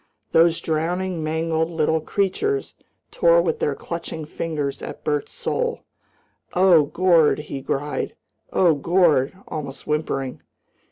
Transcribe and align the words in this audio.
Those 0.31 0.59
drowning, 0.59 1.23
mangled 1.23 1.69
little 1.69 2.01
creatures 2.01 2.73
tore 3.11 3.39
with 3.39 3.59
their 3.59 3.75
clutching 3.75 4.25
fingers 4.25 4.81
at 4.81 5.03
Bert's 5.03 5.31
soul. 5.31 5.81
"Oh, 6.55 6.85
Gord!" 6.85 7.37
he 7.37 7.61
cried, 7.61 8.15
"Oh, 8.51 8.73
Gord!" 8.73 9.35
almost 9.47 9.85
whimpering. 9.85 10.41